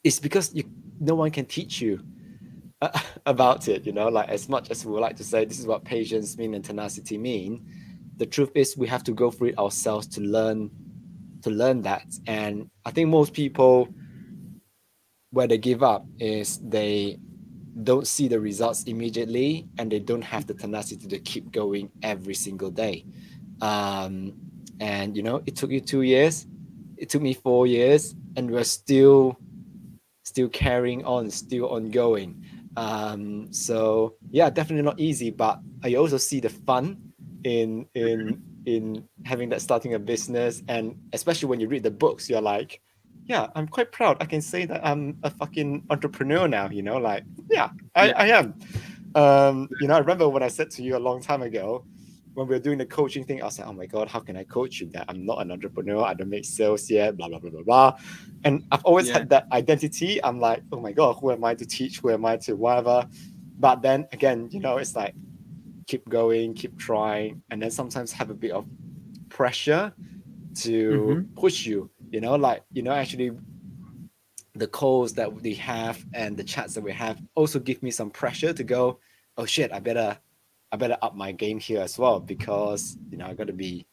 it's 0.04 0.18
because 0.18 0.54
you 0.54 0.64
no 1.00 1.14
one 1.14 1.30
can 1.30 1.46
teach 1.46 1.80
you 1.80 2.00
uh, 2.80 2.98
about 3.26 3.68
it 3.68 3.86
you 3.86 3.92
know? 3.92 4.08
Like 4.08 4.28
as 4.28 4.48
much 4.48 4.70
as 4.70 4.84
we 4.84 4.92
would 4.92 5.00
like 5.00 5.16
to 5.16 5.24
say 5.24 5.44
this 5.44 5.58
is 5.58 5.66
what 5.66 5.84
patience 5.84 6.36
mean 6.38 6.54
and 6.54 6.64
tenacity 6.64 7.18
mean 7.18 7.64
the 8.16 8.26
truth 8.26 8.52
is 8.54 8.76
we 8.76 8.86
have 8.86 9.02
to 9.04 9.12
go 9.12 9.30
through 9.30 9.48
it 9.48 9.58
ourselves 9.58 10.06
to 10.06 10.20
learn 10.20 10.70
to 11.42 11.50
learn 11.50 11.82
that. 11.82 12.06
And 12.26 12.70
i 12.84 12.90
think 12.90 13.08
most 13.08 13.32
people 13.32 13.88
where 15.30 15.46
they 15.46 15.58
give 15.58 15.82
up 15.82 16.04
is 16.18 16.58
they 16.58 17.18
don't 17.84 18.06
see 18.06 18.28
the 18.28 18.38
results 18.38 18.84
immediately 18.84 19.66
and 19.78 19.90
they 19.90 19.98
don't 19.98 20.22
have 20.22 20.46
the 20.46 20.54
tenacity 20.54 21.08
to 21.08 21.18
keep 21.18 21.50
going 21.50 21.90
every 22.02 22.34
single 22.34 22.70
day. 22.70 23.04
Um, 23.62 24.34
and 24.80 25.16
you 25.16 25.22
know 25.22 25.42
it 25.46 25.54
took 25.56 25.70
you 25.70 25.80
two 25.80 26.02
years 26.02 26.46
it 26.96 27.08
took 27.08 27.22
me 27.22 27.34
four 27.34 27.66
years 27.66 28.14
and 28.36 28.50
we're 28.50 28.64
still 28.64 29.38
still 30.24 30.48
carrying 30.48 31.04
on 31.04 31.30
still 31.30 31.66
ongoing. 31.66 32.44
Um, 32.76 33.52
so 33.52 34.16
yeah 34.30 34.50
definitely 34.50 34.82
not 34.82 34.98
easy 34.98 35.30
but 35.30 35.60
i 35.84 35.94
also 35.94 36.16
see 36.16 36.40
the 36.40 36.48
fun 36.48 36.96
in 37.44 37.86
in 37.94 38.42
in 38.66 39.04
having 39.24 39.48
that 39.48 39.60
starting 39.60 39.94
a 39.94 39.98
business 39.98 40.62
and 40.68 40.94
especially 41.12 41.48
when 41.48 41.60
you 41.60 41.68
read 41.68 41.82
the 41.82 41.90
books 41.90 42.28
you're 42.30 42.40
like 42.40 42.80
yeah, 43.26 43.46
I'm 43.54 43.68
quite 43.68 43.92
proud. 43.92 44.16
I 44.20 44.24
can 44.26 44.40
say 44.40 44.64
that 44.66 44.84
I'm 44.84 45.16
a 45.22 45.30
fucking 45.30 45.84
entrepreneur 45.90 46.48
now. 46.48 46.68
You 46.68 46.82
know, 46.82 46.96
like 46.98 47.24
yeah, 47.50 47.70
I, 47.94 48.08
Yeah. 48.08 48.14
I 48.16 48.26
am. 48.38 48.54
Um, 49.14 49.68
you 49.80 49.86
know, 49.86 49.94
I 49.94 49.98
remember 49.98 50.28
when 50.28 50.42
I 50.42 50.48
said 50.48 50.70
to 50.72 50.82
you 50.82 50.96
a 50.96 50.98
long 50.98 51.22
time 51.22 51.42
ago 51.42 51.84
when 52.34 52.48
we 52.48 52.54
were 52.54 52.60
doing 52.60 52.78
the 52.78 52.86
coaching 52.86 53.24
thing, 53.24 53.42
I 53.42 53.44
was 53.44 53.58
like, 53.58 53.68
oh 53.68 53.72
my 53.74 53.86
god, 53.86 54.08
how 54.08 54.20
can 54.20 54.36
I 54.36 54.44
coach 54.44 54.80
you? 54.80 54.88
That 54.90 55.04
I'm 55.08 55.24
not 55.24 55.40
an 55.40 55.52
entrepreneur. 55.52 56.02
I 56.02 56.14
don't 56.14 56.30
make 56.30 56.44
sales 56.44 56.90
yet. 56.90 57.16
Blah 57.16 57.28
blah 57.28 57.38
blah 57.38 57.50
blah 57.50 57.62
blah. 57.62 57.92
And 58.44 58.64
I've 58.72 58.84
always 58.84 59.06
Yeah. 59.06 59.14
had 59.18 59.28
that 59.30 59.46
identity. 59.52 60.22
I'm 60.24 60.40
like, 60.40 60.62
oh 60.72 60.80
my 60.80 60.92
god, 60.92 61.16
who 61.20 61.30
am 61.30 61.44
I 61.44 61.54
to 61.54 61.64
teach? 61.66 62.00
Who 62.00 62.10
am 62.10 62.24
I 62.24 62.38
to 62.38 62.54
whatever? 62.56 63.06
But 63.58 63.82
then 63.82 64.08
again, 64.12 64.48
you 64.50 64.58
know, 64.60 64.78
it's 64.78 64.96
like 64.96 65.14
keep 65.86 66.08
going, 66.08 66.54
keep 66.54 66.78
trying, 66.78 67.42
and 67.50 67.62
then 67.62 67.70
sometimes 67.70 68.12
have 68.12 68.30
a 68.30 68.34
bit 68.34 68.52
of 68.52 68.66
pressure 69.28 69.92
to 70.54 70.90
mm-hmm. 70.90 71.34
push 71.34 71.66
you. 71.66 71.90
You 72.10 72.20
know, 72.20 72.34
like 72.36 72.62
you 72.72 72.82
know, 72.82 72.92
actually 72.92 73.32
the 74.54 74.66
calls 74.66 75.14
that 75.14 75.32
we 75.32 75.54
have 75.54 76.04
and 76.12 76.36
the 76.36 76.44
chats 76.44 76.74
that 76.74 76.82
we 76.82 76.92
have 76.92 77.18
also 77.34 77.58
give 77.58 77.82
me 77.82 77.90
some 77.90 78.10
pressure 78.10 78.52
to 78.52 78.64
go, 78.64 78.98
oh 79.38 79.46
shit, 79.46 79.72
I 79.72 79.80
better 79.80 80.18
I 80.70 80.76
better 80.76 80.96
up 81.02 81.14
my 81.14 81.32
game 81.32 81.58
here 81.58 81.80
as 81.80 81.98
well 81.98 82.20
because 82.20 82.96
you 83.10 83.18
know 83.18 83.26
I 83.26 83.34
gotta 83.34 83.52
be 83.52 83.86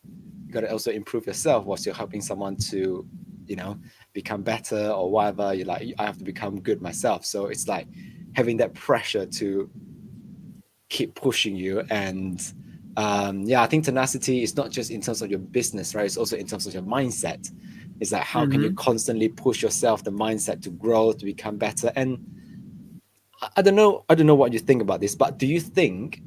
you 0.49 0.53
gotta 0.53 0.71
also 0.71 0.91
improve 0.91 1.27
yourself 1.27 1.65
whilst 1.65 1.85
you're 1.85 1.95
helping 1.95 2.21
someone 2.21 2.55
to, 2.71 3.07
you 3.45 3.55
know, 3.55 3.77
become 4.13 4.41
better 4.41 4.89
or 4.89 5.11
whatever. 5.11 5.53
You're 5.53 5.67
like, 5.67 5.93
I 5.99 6.05
have 6.05 6.17
to 6.17 6.23
become 6.23 6.59
good 6.59 6.81
myself. 6.81 7.25
So 7.25 7.47
it's 7.47 7.67
like 7.67 7.87
having 8.33 8.57
that 8.57 8.73
pressure 8.73 9.25
to 9.25 9.69
keep 10.89 11.15
pushing 11.15 11.55
you. 11.55 11.83
And 11.89 12.41
um 12.97 13.43
yeah 13.43 13.61
i 13.61 13.67
think 13.67 13.85
tenacity 13.85 14.41
is 14.41 14.57
not 14.57 14.71
just 14.71 14.89
in 14.89 14.99
terms 14.99 15.21
of 15.21 15.29
your 15.29 15.39
business 15.39 15.93
right? 15.95 16.05
It's 16.05 16.17
also 16.17 16.35
in 16.35 16.47
terms 16.47 16.67
of 16.67 16.73
your 16.73 16.83
mindset. 16.83 17.51
It's 17.99 18.11
like 18.11 18.23
how 18.23 18.45
can 18.45 18.61
you 18.63 18.71
constantly 18.71 19.29
push 19.29 19.61
yourself 19.61 20.03
the 20.03 20.11
mindset 20.11 20.61
to 20.63 20.69
grow 20.71 21.13
to 21.13 21.25
become 21.25 21.57
better? 21.57 21.91
And 21.95 22.17
I- 23.41 23.49
i 23.57 23.61
don't 23.61 23.75
know 23.75 24.03
i 24.09 24.15
don't 24.15 24.27
know 24.27 24.35
what 24.35 24.51
you 24.53 24.59
think 24.59 24.81
about 24.81 24.99
this 24.99 25.15
but 25.15 25.37
do 25.37 25.47
you 25.47 25.59
think 25.61 26.21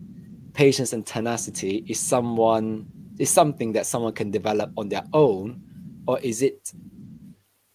patience 0.55 0.93
and 0.93 1.05
tenacity 1.05 1.85
is 1.89 1.99
someone 1.99 2.87
is 3.19 3.31
something 3.31 3.73
that 3.73 3.87
someone 3.87 4.13
can 4.13 4.31
develop 4.31 4.71
on 4.77 4.89
their 4.89 5.05
own? 5.13 5.63
Or 6.07 6.19
is 6.21 6.43
it 6.43 6.73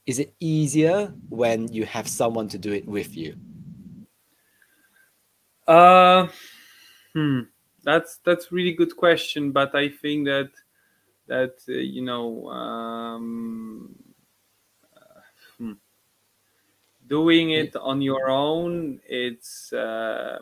is 0.05 0.19
it 0.19 0.33
easier 0.39 1.13
when 1.29 1.71
you 1.71 1.85
have 1.85 2.07
someone 2.07 2.47
to 2.49 2.57
do 2.57 2.71
it 2.73 2.87
with 2.87 3.15
you? 3.15 3.35
Uh, 5.67 6.27
hmm. 7.17 7.39
That's 7.83 8.17
that's 8.23 8.51
really 8.51 8.73
good 8.73 8.95
question, 8.95 9.51
but 9.51 9.73
I 9.73 9.89
think 9.89 10.25
that 10.25 10.51
that 11.27 11.55
uh, 11.67 11.71
you 11.73 12.01
know 12.01 12.47
um, 12.49 13.95
uh, 14.95 15.21
hmm. 15.57 15.73
doing 17.07 17.51
it 17.51 17.75
on 17.75 18.01
your 18.01 18.29
own, 18.29 18.99
it's 19.07 19.73
uh, 19.73 20.39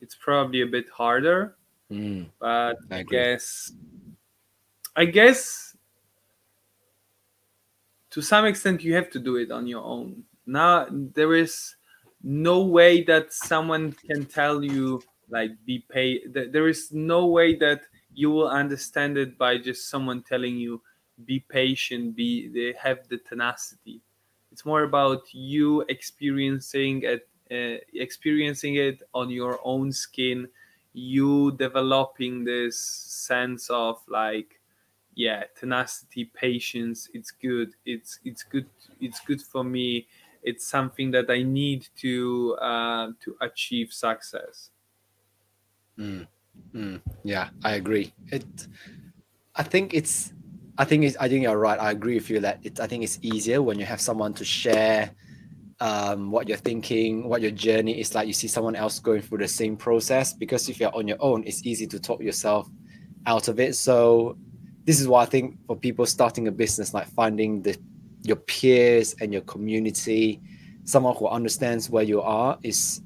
it's 0.00 0.14
probably 0.14 0.62
a 0.62 0.66
bit 0.66 0.88
harder. 0.88 1.56
Mm, 1.90 2.30
But 2.38 2.78
I 2.90 2.98
I, 2.98 3.02
guess 3.02 3.72
I 4.96 5.04
guess 5.04 5.76
to 8.10 8.22
some 8.22 8.46
extent 8.46 8.82
you 8.82 8.94
have 8.94 9.10
to 9.10 9.18
do 9.18 9.36
it 9.36 9.50
on 9.50 9.66
your 9.66 9.84
own. 9.84 10.24
Now 10.46 10.86
there 10.90 11.34
is 11.34 11.76
no 12.22 12.62
way 12.62 13.02
that 13.04 13.32
someone 13.32 13.92
can 13.92 14.24
tell 14.24 14.64
you 14.64 15.02
like 15.28 15.52
be 15.64 15.80
paid. 15.80 16.32
There 16.34 16.68
is 16.68 16.92
no 16.92 17.26
way 17.26 17.54
that 17.56 17.82
you 18.12 18.30
will 18.30 18.48
understand 18.48 19.18
it 19.18 19.36
by 19.38 19.58
just 19.58 19.88
someone 19.88 20.22
telling 20.22 20.56
you 20.56 20.82
be 21.24 21.40
patient, 21.40 22.16
be 22.16 22.48
they 22.48 22.76
have 22.78 23.08
the 23.08 23.18
tenacity. 23.18 24.02
It's 24.52 24.64
more 24.64 24.82
about 24.84 25.32
you 25.32 25.82
experiencing 25.88 27.02
it, 27.02 27.28
uh, 27.50 27.80
experiencing 27.92 28.76
it 28.76 29.02
on 29.12 29.30
your 29.30 29.58
own 29.64 29.92
skin. 29.92 30.48
You 30.92 31.52
developing 31.52 32.44
this 32.44 32.78
sense 32.80 33.68
of 33.70 34.00
like 34.08 34.60
yeah 35.14 35.44
tenacity 35.56 36.24
patience 36.24 37.08
it's 37.14 37.30
good 37.30 37.74
it's 37.86 38.18
it's 38.24 38.42
good 38.42 38.66
it's 39.00 39.20
good 39.20 39.40
for 39.40 39.62
me 39.62 40.06
it's 40.42 40.66
something 40.66 41.10
that 41.12 41.30
i 41.30 41.42
need 41.42 41.86
to 41.96 42.56
uh, 42.60 43.12
to 43.20 43.36
achieve 43.40 43.92
success 43.92 44.70
Mm, 45.98 46.26
mm, 46.74 47.00
yeah, 47.22 47.50
I 47.62 47.74
agree. 47.74 48.12
It, 48.32 48.44
I 49.54 49.62
think 49.62 49.94
it's, 49.94 50.32
I 50.78 50.84
think 50.84 51.04
it's, 51.04 51.16
I 51.18 51.28
think 51.28 51.42
you're 51.44 51.58
right. 51.58 51.78
I 51.80 51.90
agree 51.92 52.14
with 52.14 52.30
you 52.30 52.40
that 52.40 52.58
it, 52.62 52.80
I 52.80 52.86
think 52.86 53.04
it's 53.04 53.18
easier 53.22 53.62
when 53.62 53.78
you 53.78 53.84
have 53.86 54.00
someone 54.00 54.34
to 54.34 54.44
share, 54.44 55.10
um, 55.80 56.30
what 56.30 56.48
you're 56.48 56.56
thinking, 56.56 57.28
what 57.28 57.42
your 57.42 57.50
journey 57.50 58.00
is 58.00 58.14
like. 58.14 58.26
You 58.26 58.32
see 58.32 58.48
someone 58.48 58.76
else 58.76 58.98
going 58.98 59.22
through 59.22 59.38
the 59.38 59.48
same 59.48 59.76
process 59.76 60.32
because 60.32 60.68
if 60.68 60.80
you're 60.80 60.94
on 60.94 61.06
your 61.06 61.18
own, 61.20 61.44
it's 61.46 61.64
easy 61.66 61.86
to 61.88 62.00
talk 62.00 62.22
yourself 62.22 62.68
out 63.26 63.48
of 63.48 63.60
it. 63.60 63.76
So 63.76 64.36
this 64.84 65.00
is 65.00 65.08
why 65.08 65.22
I 65.22 65.26
think 65.26 65.58
for 65.66 65.76
people 65.76 66.06
starting 66.06 66.48
a 66.48 66.52
business, 66.52 66.94
like 66.94 67.06
finding 67.08 67.62
the 67.62 67.76
your 68.22 68.36
peers 68.36 69.14
and 69.20 69.32
your 69.32 69.42
community, 69.42 70.40
someone 70.84 71.14
who 71.16 71.28
understands 71.28 71.90
where 71.90 72.04
you 72.04 72.22
are 72.22 72.58
is 72.62 73.02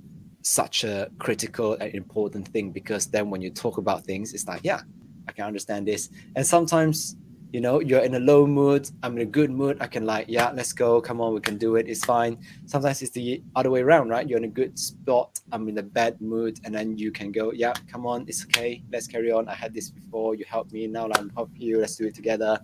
such 0.49 0.85
a 0.85 1.11
critical 1.19 1.75
and 1.75 1.95
important 1.95 2.49
thing 2.49 2.71
because 2.71 3.07
then 3.07 3.29
when 3.31 3.41
you 3.41 3.51
talk 3.51 3.79
about 3.79 4.05
things, 4.05 4.33
it's 4.33 4.47
like, 4.49 4.61
yeah, 4.65 4.81
I 5.29 5.33
can 5.33 5.45
understand 5.45 5.87
this. 5.87 6.09
And 6.37 6.47
sometimes, 6.47 7.17
you 7.53 7.61
know, 7.61 7.81
you're 7.81 8.01
in 8.01 8.15
a 8.15 8.21
low 8.21 8.47
mood, 8.47 8.91
I'm 9.03 9.15
in 9.17 9.23
a 9.23 9.31
good 9.31 9.51
mood, 9.51 9.77
I 9.81 9.87
can 9.87 10.07
like, 10.07 10.25
yeah, 10.29 10.51
let's 10.51 10.73
go, 10.73 11.01
come 11.01 11.21
on, 11.21 11.35
we 11.35 11.41
can 11.41 11.59
do 11.59 11.77
it, 11.77 11.87
it's 11.87 12.05
fine. 12.05 12.39
Sometimes 12.67 13.03
it's 13.03 13.11
the 13.13 13.43
other 13.57 13.71
way 13.71 13.83
around, 13.83 14.09
right? 14.09 14.27
You're 14.29 14.39
in 14.39 14.45
a 14.45 14.49
good 14.49 14.79
spot, 14.79 15.39
I'm 15.53 15.69
in 15.69 15.77
a 15.79 15.83
bad 15.83 16.21
mood, 16.21 16.61
and 16.65 16.75
then 16.75 16.97
you 16.97 17.13
can 17.13 17.31
go, 17.31 17.53
yeah, 17.53 17.75
come 17.91 18.07
on, 18.07 18.25
it's 18.27 18.43
okay, 18.45 18.83
let's 18.91 19.07
carry 19.07 19.31
on. 19.31 19.49
I 19.49 19.55
had 19.55 19.75
this 19.75 19.91
before, 19.91 20.35
you 20.35 20.47
helped 20.49 20.73
me, 20.73 20.87
now 20.87 21.09
I'm 21.15 21.31
helping 21.31 21.61
you, 21.61 21.79
let's 21.79 21.97
do 21.97 22.07
it 22.07 22.15
together. 22.15 22.59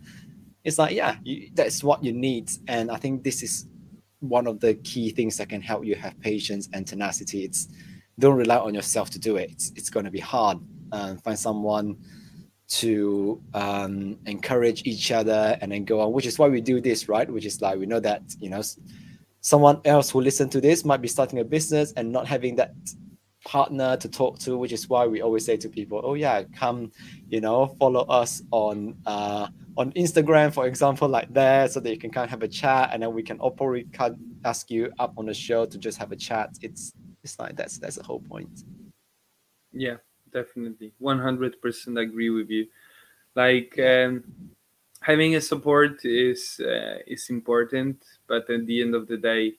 It's 0.65 0.79
like, 0.79 0.95
yeah, 0.97 1.17
you, 1.23 1.51
that's 1.53 1.85
what 1.85 2.03
you 2.03 2.13
need. 2.15 2.51
And 2.69 2.91
I 2.91 2.97
think 2.97 3.23
this 3.23 3.43
is 3.43 3.67
one 4.29 4.47
of 4.47 4.61
the 4.61 4.75
key 4.75 5.11
things 5.11 5.37
that 5.37 5.49
can 5.49 5.61
help 5.61 5.85
you 5.85 5.95
have 5.97 6.19
patience 6.21 6.69
and 6.73 6.87
tenacity. 6.87 7.45
It's 7.45 7.69
don't 8.19 8.37
rely 8.37 8.59
on 8.59 8.75
yourself 8.75 9.11
to 9.11 9.19
do 9.19 9.37
it. 9.37 9.51
It's, 9.51 9.73
it's 9.75 9.91
going 9.91 10.05
to 10.05 10.11
be 10.11 10.21
hard. 10.21 10.59
Um, 10.93 11.19
find 11.19 11.39
someone 11.39 11.97
to 12.69 13.43
um, 13.53 14.19
encourage 14.27 14.87
each 14.87 15.11
other 15.13 15.59
and 15.61 15.73
then 15.73 15.85
go 15.85 16.01
on, 16.01 16.13
which 16.13 16.27
is 16.27 16.39
why 16.39 16.49
we 16.49 16.61
do 16.61 16.81
this, 16.81 17.09
right? 17.09 17.29
Which 17.29 17.45
is 17.45 17.61
like 17.61 17.79
we 17.79 17.87
know 17.87 18.01
that 18.01 18.23
you 18.41 18.51
know 18.51 18.63
someone 19.41 19.81
else 19.85 20.11
who 20.11 20.21
listen 20.21 20.49
to 20.51 20.61
this 20.61 20.85
might 20.85 21.03
be 21.03 21.09
starting 21.09 21.39
a 21.39 21.45
business 21.45 21.93
and 21.97 22.11
not 22.11 22.27
having 22.27 22.57
that 22.57 22.75
partner 23.45 23.97
to 23.99 24.09
talk 24.09 24.39
to, 24.41 24.57
which 24.57 24.73
is 24.73 24.89
why 24.89 25.07
we 25.07 25.21
always 25.21 25.45
say 25.45 25.57
to 25.57 25.69
people, 25.69 26.01
"Oh 26.03 26.15
yeah, 26.15 26.43
come, 26.57 26.91
you 27.29 27.41
know, 27.41 27.77
follow 27.79 28.03
us 28.03 28.43
on 28.51 28.97
uh, 29.07 29.49
on 29.77 29.93
Instagram, 29.93 30.53
for 30.53 30.67
example, 30.67 31.09
like 31.09 31.33
that, 31.35 31.73
so 31.73 31.81
that 31.81 31.91
you 31.91 31.99
can 31.99 32.11
kind 32.11 32.25
of 32.25 32.31
have 32.31 32.43
a 32.43 32.49
chat, 32.49 32.91
and 32.93 33.03
then 33.03 33.13
we 33.13 33.23
can 33.23 33.39
can 33.93 34.17
ask 34.45 34.71
you 34.71 34.93
up 34.99 35.15
on 35.17 35.27
the 35.27 35.35
show 35.35 35.67
to 35.67 35.79
just 35.79 35.99
have 35.99 36.13
a 36.13 36.17
chat. 36.17 36.51
It's 36.63 36.93
it's 37.23 37.39
like 37.39 37.57
that's 37.57 37.79
that's 37.79 37.97
the 37.97 38.03
whole 38.03 38.21
point. 38.21 38.65
yeah 39.75 39.97
definitely 40.33 40.93
100% 41.01 42.01
agree 42.01 42.31
with 42.31 42.49
you 42.51 42.67
like 43.35 43.79
um, 43.79 44.25
having 45.01 45.35
a 45.37 45.41
support 45.41 46.05
is 46.05 46.61
uh, 46.61 46.99
is 47.07 47.31
important 47.31 48.03
but 48.27 48.49
at 48.51 48.67
the 48.67 48.81
end 48.83 48.95
of 48.95 49.07
the 49.07 49.17
day 49.17 49.53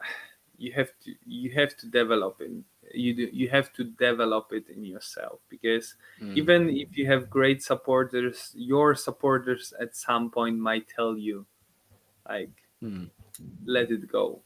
you 0.58 0.72
have 0.72 0.90
to 1.02 1.12
you 1.24 1.50
have 1.50 1.76
to 1.76 1.86
develop 1.88 2.40
it 2.40 2.52
you 2.96 3.14
do, 3.14 3.28
you 3.32 3.48
have 3.48 3.72
to 3.72 3.84
develop 3.84 4.52
it 4.52 4.68
in 4.68 4.84
yourself 4.84 5.40
because 5.48 5.94
Mm. 6.20 6.36
even 6.36 6.70
if 6.70 6.96
you 6.96 7.06
have 7.06 7.28
great 7.30 7.62
supporters 7.62 8.52
your 8.54 8.94
supporters 8.94 9.72
at 9.80 9.96
some 9.96 10.30
point 10.30 10.58
might 10.58 10.88
tell 10.88 11.16
you 11.16 11.46
like 12.28 12.50
Mm. 12.82 13.10
let 13.64 13.90
it 13.90 14.06
go 14.10 14.42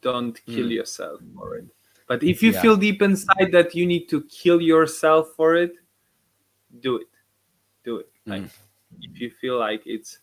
don't 0.00 0.40
kill 0.46 0.66
Mm. 0.66 0.80
yourself 0.80 1.20
for 1.34 1.56
it 1.56 1.66
but 2.06 2.22
if 2.22 2.42
you 2.42 2.52
Yeah. 2.52 2.62
feel 2.62 2.76
deep 2.76 3.02
inside 3.02 3.52
that 3.52 3.74
you 3.74 3.86
need 3.86 4.08
to 4.08 4.22
kill 4.24 4.60
yourself 4.60 5.34
for 5.36 5.56
it 5.56 5.74
do 6.80 6.96
it 6.96 7.08
do 7.84 7.98
it 7.98 8.10
like 8.26 8.42
Mm. 8.42 8.50
if 9.02 9.20
you 9.20 9.30
feel 9.30 9.58
like 9.58 9.82
it's 9.86 10.18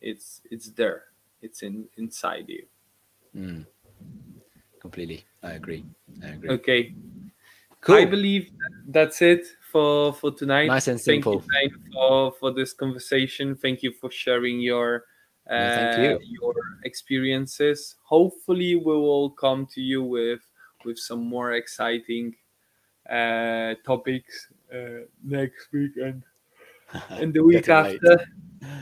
it's 0.00 0.42
it's 0.50 0.70
there 0.70 1.04
it's 1.42 1.62
in 1.62 1.88
inside 1.96 2.48
you 2.48 2.66
Mm. 3.36 3.66
Completely, 4.88 5.24
I 5.42 5.52
agree. 5.52 5.84
I 6.24 6.28
agree. 6.28 6.48
okay 6.48 6.92
Cool. 7.80 7.96
i 7.96 8.04
believe 8.04 8.50
that's 8.88 9.20
it 9.22 9.46
for 9.70 10.12
for 10.14 10.30
tonight 10.32 10.68
Nice 10.68 10.88
and 10.88 10.98
thank 11.06 11.24
simple. 11.24 11.32
you 11.32 11.70
for 11.92 12.32
for 12.40 12.50
this 12.52 12.72
conversation 12.72 13.54
thank 13.54 13.82
you 13.82 13.92
for 13.92 14.10
sharing 14.10 14.60
your 14.60 15.04
uh, 15.50 15.56
No, 15.56 15.68
thank 15.70 15.96
you. 15.96 16.18
your 16.40 16.54
experiences 16.84 17.96
hopefully 18.02 18.74
we 18.76 18.96
will 18.96 19.30
come 19.30 19.66
to 19.66 19.80
you 19.80 20.02
with 20.02 20.40
with 20.84 20.98
some 20.98 21.24
more 21.26 21.52
exciting 21.52 22.34
uh, 23.10 23.74
topics 23.84 24.48
uh, 24.74 25.04
next 25.24 25.72
week 25.72 25.92
and 25.96 26.22
and 27.10 27.32
the 27.34 27.42
week 27.42 27.64
Getting 27.66 27.84
late. 27.84 28.00
after 28.04 28.24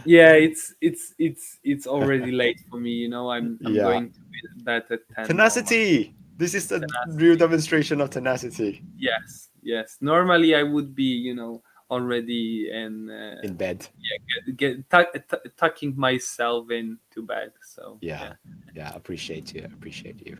yeah 0.04 0.32
it's 0.32 0.74
it's 0.80 1.14
it's 1.18 1.58
it's 1.64 1.86
already 1.86 2.30
late 2.42 2.60
for 2.70 2.78
me 2.80 2.90
you 2.90 3.08
know 3.08 3.30
i'm, 3.30 3.58
I'm 3.64 3.74
Yeah. 3.74 3.82
going 3.84 4.10
to 4.12 4.20
be- 4.20 4.62
bed 4.64 4.84
at 4.90 5.00
10 5.14 5.26
Tenacity. 5.26 6.14
This 6.38 6.54
is 6.54 6.68
the 6.68 6.80
Tenacity. 6.80 7.24
real 7.24 7.36
demonstration 7.36 8.00
of 8.00 8.10
tenacity 8.10 8.82
yes 8.96 9.48
yes 9.62 9.96
normally 10.00 10.54
i 10.54 10.62
would 10.62 10.94
be 10.94 11.04
you 11.04 11.34
know 11.34 11.62
already 11.90 12.68
in 12.72 13.08
uh, 13.10 13.36
in 13.44 13.54
bed. 13.54 13.86
Yeah, 13.96 14.18
get, 14.46 14.56
get 14.56 14.90
tuck, 14.90 15.12
tu- 15.28 15.50
tucking 15.56 15.94
myself 15.96 16.70
in 16.70 16.98
into 17.08 17.22
bed 17.26 17.52
so 17.62 17.98
Yeah. 18.00 18.34
Yeah, 18.74 18.92
appreciate 18.94 19.54
you. 19.54 19.64
Appreciate 19.64 20.20
you. 20.26 20.36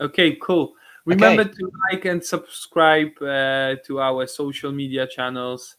okay 0.00 0.36
cool 0.36 0.74
remember 1.06 1.44
to 1.44 1.70
like 1.90 2.04
and 2.04 2.22
subscribe 2.22 3.10
uh, 3.22 3.76
to 3.86 3.98
our 4.00 4.26
social 4.26 4.70
media 4.72 5.06
channels 5.06 5.76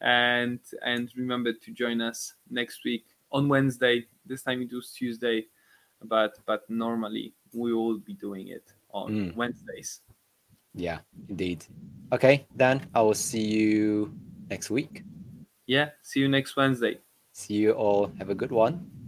and 0.00 0.60
and 0.82 1.10
remember 1.16 1.52
to 1.52 1.70
join 1.72 2.00
us 2.00 2.34
next 2.50 2.84
week 2.84 3.04
on 3.32 3.48
wednesday 3.48 4.04
this 4.26 4.42
time 4.42 4.62
it 4.62 4.72
was 4.72 4.92
tuesday 4.92 5.44
but 6.04 6.38
but 6.46 6.62
normally 6.70 7.34
we 7.52 7.74
will 7.74 7.98
be 7.98 8.14
doing 8.14 8.48
it 8.48 8.72
on 8.92 9.10
Mm. 9.12 9.34
wednesdays 9.36 10.00
Yeah, 10.74 11.00
indeed. 11.28 11.66
Okay, 12.12 12.46
then 12.56 12.86
I 12.94 13.02
will 13.02 13.14
see 13.14 13.42
you 13.44 14.14
next 14.48 14.70
week. 14.70 15.02
yeah 15.66 15.90
see 16.02 16.20
you 16.20 16.28
next 16.28 16.56
wednesday 16.56 16.98
See 17.32 17.54
you 17.54 17.72
all. 17.72 18.10
Have 18.18 18.28
a 18.30 18.34
good 18.34 18.50
one. 18.50 18.90